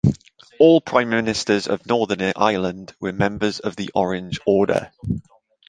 All 0.57 0.81
Prime 0.81 1.11
Ministers 1.11 1.67
of 1.67 1.85
Northern 1.85 2.33
Ireland 2.35 2.95
were 2.99 3.13
members 3.13 3.59
of 3.59 3.75
the 3.75 3.91
Orange 3.93 4.39
Order. 4.47 4.91